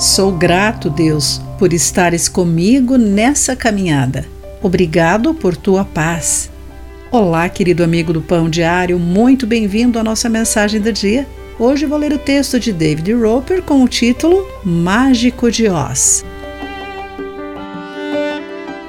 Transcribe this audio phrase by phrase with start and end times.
[0.00, 4.24] Sou grato, Deus, por estares comigo nessa caminhada.
[4.62, 6.50] Obrigado por tua paz.
[7.10, 11.28] Olá, querido amigo do Pão Diário, muito bem-vindo à nossa mensagem do dia.
[11.58, 16.24] Hoje vou ler o texto de David Roper com o título Mágico de Oz.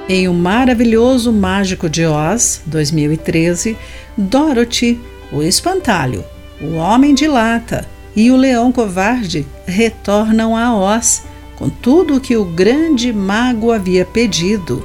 [0.08, 3.76] Em O Maravilhoso Mágico de Oz, 2013,
[4.16, 4.98] Dorothy,
[5.30, 6.24] o Espantalho,
[6.58, 11.22] o Homem de Lata e o leão covarde retornam a Oz
[11.56, 14.84] com tudo o que o grande mago havia pedido.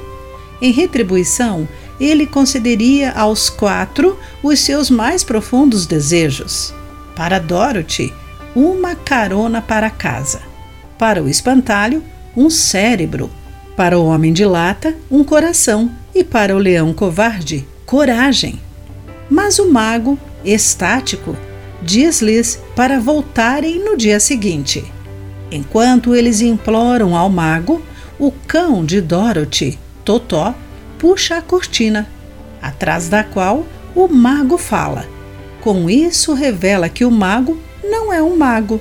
[0.60, 1.68] Em retribuição,
[2.00, 6.72] ele concederia aos quatro os seus mais profundos desejos.
[7.16, 8.12] Para Dorothy,
[8.54, 10.40] uma carona para casa.
[10.96, 12.02] Para o espantalho,
[12.36, 13.30] um cérebro.
[13.76, 15.90] Para o homem de lata, um coração.
[16.14, 18.60] E para o leão covarde, coragem.
[19.30, 21.36] Mas o mago, estático,
[21.82, 24.84] diz-lhes para voltarem no dia seguinte.
[25.50, 27.82] Enquanto eles imploram ao mago,
[28.18, 30.54] o cão de Dorothy, Totó,
[30.98, 32.08] puxa a cortina,
[32.60, 35.06] atrás da qual o mago fala.
[35.60, 38.80] Com isso, revela que o mago não é um mago,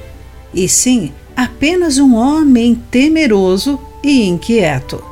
[0.54, 5.04] e sim apenas um homem temeroso e inquieto.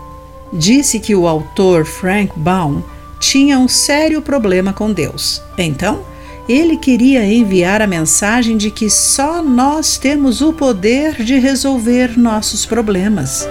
[0.51, 2.81] Disse que o autor Frank Baum
[3.19, 5.41] tinha um sério problema com Deus.
[5.57, 6.03] Então,
[6.47, 12.65] ele queria enviar a mensagem de que só nós temos o poder de resolver nossos
[12.65, 13.47] problemas.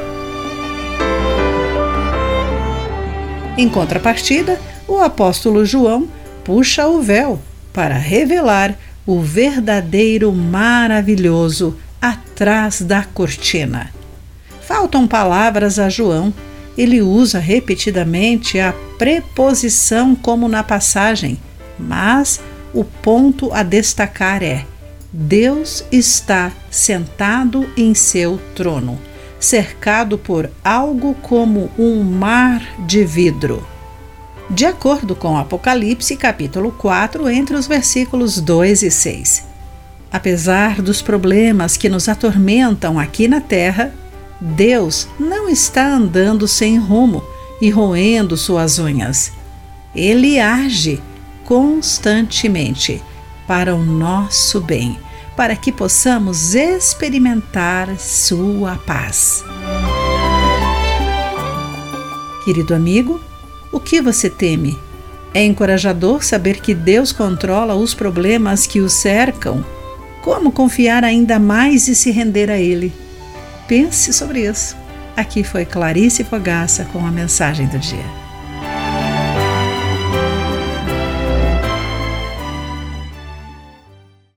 [3.56, 6.08] Em contrapartida, o apóstolo João
[6.44, 7.40] puxa o véu
[7.72, 13.90] para revelar o verdadeiro maravilhoso atrás da cortina.
[14.60, 16.32] Faltam palavras a João.
[16.76, 21.38] Ele usa repetidamente a preposição como na passagem,
[21.78, 22.40] mas
[22.74, 24.66] o ponto a destacar é:
[25.12, 28.98] Deus está sentado em seu trono,
[29.38, 33.64] cercado por algo como um mar de vidro.
[34.50, 39.44] De acordo com Apocalipse, capítulo 4, entre os versículos 2 e 6.
[40.12, 43.94] Apesar dos problemas que nos atormentam aqui na terra,
[44.40, 47.22] Deus não está andando sem rumo
[47.60, 49.32] e roendo suas unhas.
[49.94, 51.00] Ele age
[51.44, 53.02] constantemente
[53.46, 54.98] para o nosso bem,
[55.36, 59.44] para que possamos experimentar Sua paz.
[62.44, 63.20] Querido amigo,
[63.72, 64.78] o que você teme?
[65.32, 69.64] É encorajador saber que Deus controla os problemas que o cercam.
[70.22, 72.92] Como confiar ainda mais e se render a Ele?
[73.66, 74.76] Pense sobre isso.
[75.16, 78.23] Aqui foi Clarice Fogaça com a mensagem do dia.